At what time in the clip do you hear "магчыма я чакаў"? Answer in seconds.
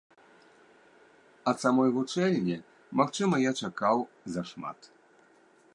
3.01-3.97